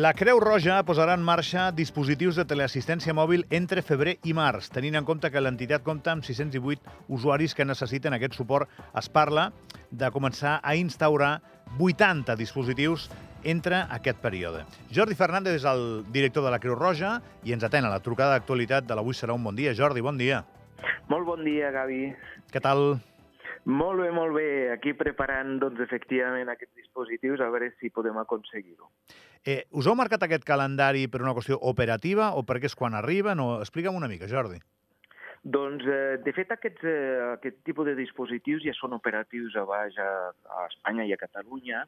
[0.00, 4.94] La Creu Roja posarà en marxa dispositius de teleassistència mòbil entre febrer i març, tenint
[4.96, 8.70] en compte que l'entitat compta amb 618 usuaris que necessiten aquest suport.
[8.96, 9.50] Es parla
[9.90, 11.42] de començar a instaurar
[11.76, 13.10] 80 dispositius
[13.44, 14.64] entre aquest període.
[14.88, 18.38] Jordi Fernández és el director de la Creu Roja i ens atén a la trucada
[18.38, 19.76] d'actualitat de l'Avui serà un bon dia.
[19.76, 20.46] Jordi, bon dia.
[21.12, 22.06] Molt bon dia, Gavi.
[22.48, 23.02] Què tal?
[23.64, 24.72] Molt bé, molt bé.
[24.72, 28.88] Aquí preparant, doncs, efectivament, aquests dispositius, a veure si podem aconseguir-ho.
[29.44, 33.40] Eh, us heu marcat aquest calendari per una qüestió operativa o perquè és quan arriben?
[33.40, 33.58] O...
[33.60, 34.60] Explica'm una mica, Jordi.
[35.42, 39.96] Doncs, eh, de fet, aquests, eh, aquest tipus de dispositius ja són operatius a baix
[39.96, 40.10] a,
[40.56, 41.84] a Espanya i a Catalunya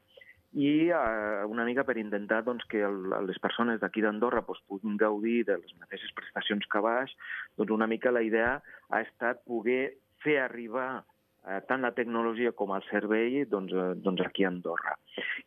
[0.52, 4.96] i eh, una mica per intentar doncs, que el, les persones d'aquí d'Andorra doncs, puguin
[5.00, 7.12] gaudir de les mateixes prestacions que a baix,
[7.56, 11.02] doncs una mica la idea ha estat poder fer arribar
[11.48, 14.96] eh, tant la tecnologia com el servei doncs, eh, doncs aquí a Andorra.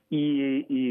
[0.09, 0.25] I,
[0.69, 0.83] i,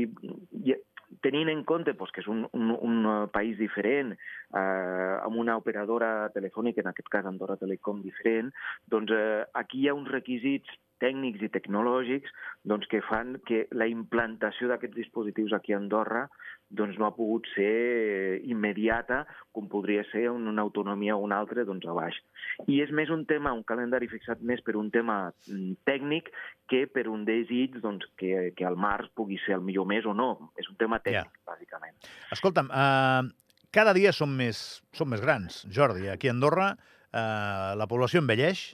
[0.65, 0.77] i
[1.25, 6.31] tenint en compte doncs, que és un, un, un país diferent, eh, amb una operadora
[6.35, 8.51] telefònica, en aquest cas Andorra Telecom, diferent,
[8.91, 12.33] doncs eh, aquí hi ha uns requisits tècnics i tecnològics
[12.65, 16.27] doncs, que fan que la implantació d'aquests dispositius aquí a Andorra
[16.75, 19.23] doncs, no ha pogut ser immediata
[19.55, 22.19] com podria ser en una autonomia o una altra doncs, a baix.
[22.67, 26.31] I és més un tema, un calendari fixat més per un tema mm, tècnic
[26.71, 30.15] que per un desig doncs, que, que el març pugui ser el millor mes o
[30.17, 30.51] no.
[30.61, 31.49] És un tema tècnic, yeah.
[31.53, 31.99] bàsicament.
[32.35, 36.09] Escolta'm, uh, cada dia som més, som més grans, Jordi.
[36.11, 38.73] Aquí a Andorra uh, la població envelleix,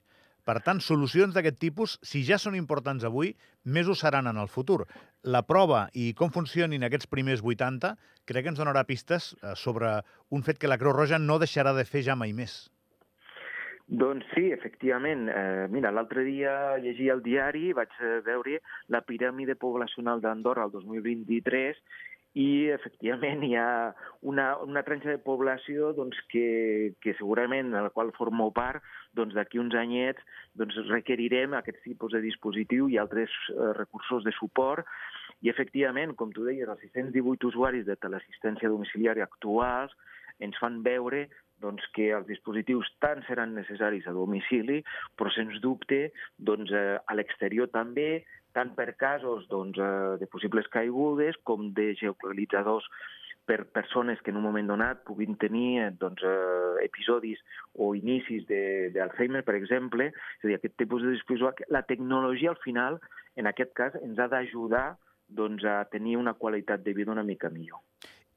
[0.51, 4.48] per tant, solucions d'aquest tipus, si ja són importants avui, més ho seran en el
[4.51, 4.81] futur.
[5.23, 7.93] La prova i com funcionin aquests primers 80
[8.27, 10.01] crec que ens donarà pistes eh, sobre
[10.34, 12.65] un fet que la Creu Roja no deixarà de fer ja mai més.
[14.03, 15.28] Doncs sí, efectivament.
[15.31, 18.59] Eh, mira, l'altre dia llegia el diari, vaig eh, veure
[18.91, 21.78] la piràmide poblacional d'Andorra el 2023
[22.38, 23.92] i efectivament hi ha
[24.22, 28.84] una, una tranxa de població doncs, que, que segurament a la qual formo part
[29.18, 30.22] doncs, d'aquí uns anyets
[30.54, 34.86] doncs, requerirem aquest tipus de dispositiu i altres eh, recursos de suport.
[35.42, 39.94] I efectivament, com tu deies, els 618 usuaris de teleassistència domiciliària actuals
[40.41, 41.26] ens fan veure
[41.60, 44.80] doncs, que els dispositius tant seran necessaris a domicili,
[45.18, 46.06] però sens dubte
[46.38, 48.22] doncs, eh, a l'exterior també,
[48.56, 52.87] tant per casos doncs, eh, de possibles caigudes com de geolocalitzadors
[53.50, 57.41] per persones que en un moment donat puguin tenir eh, doncs, eh, episodis
[57.75, 58.47] o inicis
[58.94, 60.10] d'Alzheimer, per exemple.
[60.39, 63.00] És a dir, aquest tipus de dispositiu, la tecnologia al final,
[63.37, 64.94] en aquest cas, ens ha d'ajudar
[65.27, 67.83] doncs, a tenir una qualitat de vida una mica millor.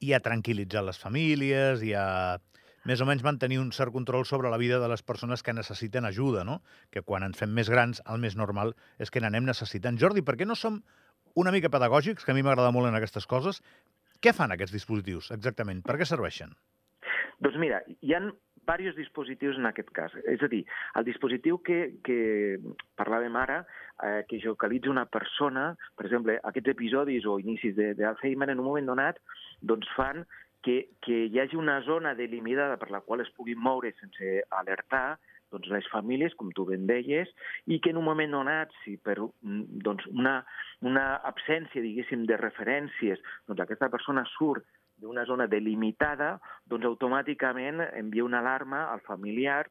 [0.03, 2.38] I a tranquil·litzar les famílies, i a
[2.89, 6.05] més o menys mantenir un cert control sobre la vida de les persones que necessiten
[6.05, 6.61] ajuda, no?
[6.91, 9.99] Que quan ens fem més grans, el més normal és que n'anem necessitant.
[9.99, 10.81] Jordi, per què no som
[11.35, 13.63] una mica pedagògics, que a mi m'agrada molt en aquestes coses?
[14.23, 15.81] Què fan aquests dispositius, exactament?
[15.83, 16.53] Per què serveixen?
[17.43, 18.31] Doncs mira, hi han
[18.63, 20.13] diversos dispositius en aquest cas.
[20.29, 20.63] És a dir,
[20.95, 22.59] el dispositiu que, que
[22.99, 23.63] parlàvem ara,
[24.03, 28.88] eh, que geocalitza una persona, per exemple, aquests episodis o inicis d'Alzheimer en un moment
[28.93, 29.19] donat,
[29.61, 30.23] doncs fan
[30.63, 35.19] que, que hi hagi una zona delimitada per la qual es puguin moure sense alertar
[35.53, 37.29] doncs, les famílies, com tu ben deies,
[37.69, 40.40] i que en un moment donat, si per doncs, una,
[40.81, 44.66] una absència, diguéssim, de referències, doncs aquesta persona surt
[45.03, 46.38] d'una zona delimitada,
[46.69, 49.68] doncs automàticament envia una alarma al familiar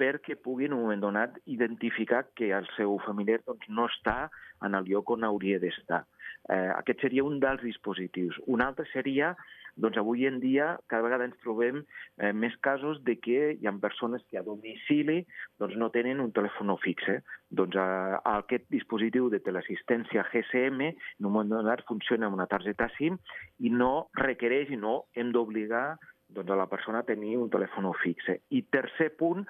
[0.00, 4.30] perquè pugui en un moment donat identificar que el seu familiar doncs, no està
[4.64, 6.04] en el lloc on hauria d'estar.
[6.48, 8.36] Eh, aquest seria un dels dispositius.
[8.46, 9.34] Un altre seria
[9.76, 13.72] doncs avui en dia cada vegada ens trobem eh, més casos de que hi ha
[13.82, 15.24] persones que a domicili
[15.58, 17.18] doncs, no tenen un telèfon fixe.
[17.50, 22.88] Doncs eh, aquest dispositiu de teleassistència GSM en un moment donat funciona amb una targeta
[22.98, 23.18] SIM
[23.58, 25.86] i no requereix i no hem d'obligar
[26.28, 28.40] doncs, a la persona a tenir un telèfon fixe.
[28.50, 29.44] I tercer punt,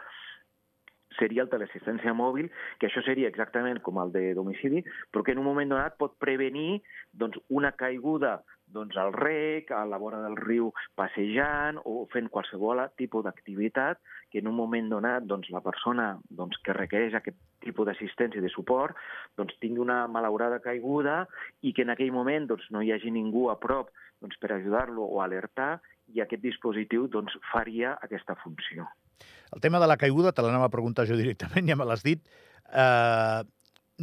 [1.18, 5.42] seria el teleassistència mòbil, que això seria exactament com el de domicili, però que en
[5.42, 6.82] un moment donat pot prevenir
[7.12, 8.40] doncs, una caiguda
[8.74, 14.00] doncs, al rec, a la vora del riu passejant o fent qualsevol tipus d'activitat
[14.32, 18.44] que en un moment donat doncs, la persona doncs, que requereix aquest tipus d'assistència i
[18.44, 18.98] de suport
[19.38, 21.22] doncs, tingui una malaurada caiguda
[21.62, 25.06] i que en aquell moment doncs, no hi hagi ningú a prop doncs, per ajudar-lo
[25.06, 25.78] o alertar
[26.12, 28.88] i aquest dispositiu doncs, faria aquesta funció.
[29.54, 32.22] El tema de la caiguda te l'anava a preguntar jo directament, ja me l'has dit.
[32.70, 33.44] Uh,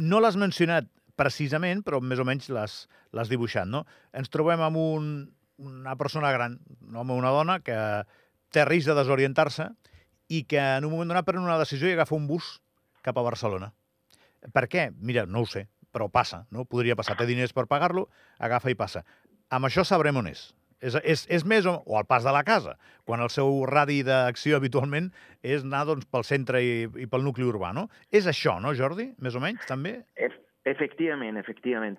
[0.00, 0.88] no l'has mencionat
[1.18, 3.84] precisament, però més o menys l'has dibuixat, no?
[4.16, 5.12] Ens trobem amb un,
[5.60, 7.76] una persona gran, un home o una dona, que
[8.52, 9.68] té risc de desorientar-se
[10.32, 12.56] i que en un moment donat pren una decisió i agafa un bus
[13.04, 13.72] cap a Barcelona.
[14.54, 14.88] Per què?
[14.98, 16.64] Mira, no ho sé, però passa, no?
[16.64, 17.18] Podria passar.
[17.18, 18.08] Té diners per pagar-lo,
[18.42, 19.04] agafa i passa.
[19.52, 20.48] Amb això sabrem on és.
[20.82, 22.74] És, és, és més o, o al pas de la casa,
[23.06, 25.12] quan el seu radi d'acció habitualment
[25.42, 27.86] és anar doncs, pel centre i, i pel nucli urbà, no?
[28.10, 29.12] És això, no, Jordi?
[29.22, 30.00] Més o menys, també?
[30.18, 31.96] Ef efectivament, efectivament.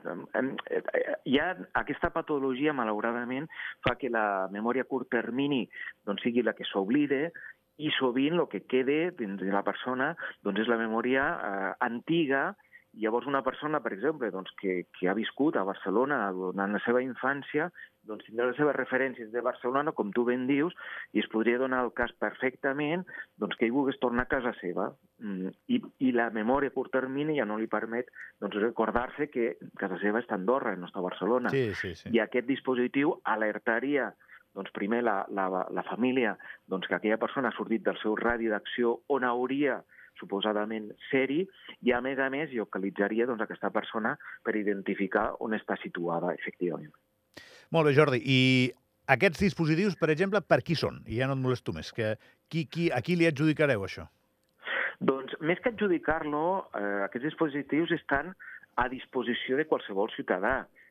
[1.27, 1.49] Hi ha
[1.79, 3.49] aquesta patologia, malauradament,
[3.83, 5.65] fa que la memòria a curt termini
[6.07, 7.25] doncs, sigui la que s'oblide
[7.83, 10.13] i sovint el que quede dins de la persona
[10.45, 12.53] doncs, és la memòria eh, antiga
[13.01, 17.01] Llavors, una persona, per exemple, doncs, que, que ha viscut a Barcelona durant la seva
[17.01, 17.71] infància,
[18.05, 20.75] doncs tindrà les seves referències de Barcelona, com tu ben dius,
[21.15, 23.05] i es podria donar el cas perfectament
[23.41, 24.91] doncs, que ell volgués tornar a casa seva.
[25.23, 28.11] Mm, I, I la memòria a curt termini ja no li permet
[28.43, 31.53] doncs, recordar-se que casa seva està a Andorra, no està a Barcelona.
[31.55, 32.13] Sí, sí, sí.
[32.13, 34.11] I aquest dispositiu alertaria
[34.53, 36.35] doncs primer la, la, la família
[36.69, 39.81] doncs, que aquella persona ha sortit del seu radi d'acció on hauria
[40.19, 41.43] suposadament ser-hi,
[41.81, 46.93] i a més a més localitzaria doncs, aquesta persona per identificar on està situada, efectivament.
[47.73, 48.21] Molt bé, Jordi.
[48.21, 48.39] I
[49.13, 51.01] aquests dispositius, per exemple, per qui són?
[51.07, 51.91] I ja no et molesto més.
[51.95, 52.13] Que,
[52.47, 54.05] qui, qui, a qui li adjudicareu això?
[55.03, 56.45] Doncs, més que adjudicar-lo,
[56.77, 58.31] eh, aquests dispositius estan
[58.79, 60.82] a disposició de qualsevol ciutadà eh,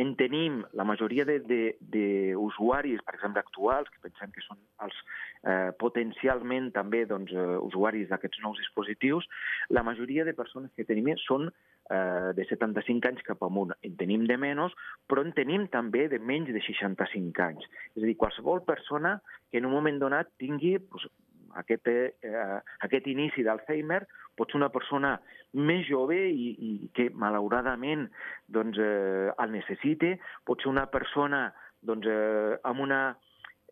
[0.00, 4.96] en tenim la majoria d'usuaris, per exemple, actuals, que pensem que són els
[5.44, 9.28] eh, potencialment també doncs, uh, usuaris d'aquests nous dispositius,
[9.70, 13.74] la majoria de persones que tenim són eh, de 75 anys cap amunt.
[13.84, 14.72] En tenim de menys,
[15.10, 17.68] però en tenim també de menys de 65 anys.
[17.94, 19.18] És a dir, qualsevol persona
[19.50, 21.10] que en un moment donat tingui doncs,
[21.60, 24.02] aquest, eh, aquest inici d'Alzheimer
[24.34, 25.14] pot ser una persona
[25.54, 28.08] més jove i, i que malauradament
[28.50, 30.16] doncs, eh, el necessite,
[30.46, 31.46] pot ser una persona
[31.84, 33.00] doncs, eh, amb una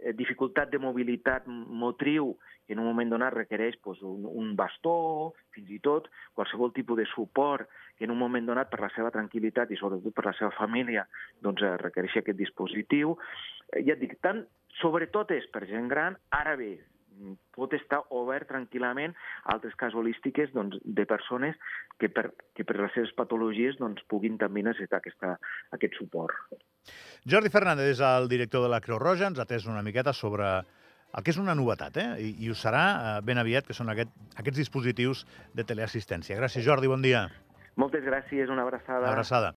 [0.00, 2.36] eh, dificultat de mobilitat motriu
[2.66, 7.00] que en un moment donat requereix doncs, un, un bastó, fins i tot qualsevol tipus
[7.00, 7.68] de suport
[7.98, 11.06] que en un moment donat per la seva tranquil·litat i sobretot per la seva família
[11.42, 13.16] doncs, requereix aquest dispositiu.
[13.72, 14.44] Eh, ja et dic, tant,
[14.80, 16.76] sobretot és per gent gran, ara bé,
[17.56, 21.56] pot estar obert tranquil·lament a altres casualístiques doncs, de persones
[22.00, 25.36] que per, que per les seves patologies doncs, puguin també necessitar aquesta,
[25.76, 26.62] aquest suport.
[27.28, 30.48] Jordi Fernández és el director de la Creu Roja, ens ha atès una miqueta sobre
[31.12, 32.08] el que és una novetat, eh?
[32.24, 36.38] I, i ho serà eh, ben aviat, que són aquest, aquests dispositius de teleassistència.
[36.38, 37.26] Gràcies, Jordi, bon dia.
[37.80, 39.04] Moltes gràcies, una abraçada.
[39.04, 39.50] Una abraçada.